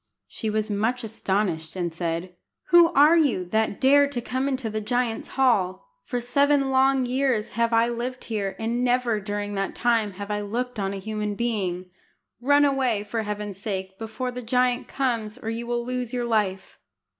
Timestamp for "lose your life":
15.85-16.79